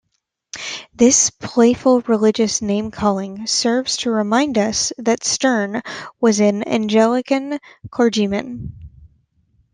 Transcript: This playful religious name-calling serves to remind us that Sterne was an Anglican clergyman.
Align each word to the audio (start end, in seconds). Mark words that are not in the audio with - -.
This 0.95 1.29
playful 1.29 2.01
religious 2.01 2.59
name-calling 2.59 3.45
serves 3.45 3.97
to 3.97 4.09
remind 4.09 4.57
us 4.57 4.91
that 4.97 5.23
Sterne 5.23 5.83
was 6.19 6.39
an 6.39 6.63
Anglican 6.63 7.59
clergyman. 7.91 8.73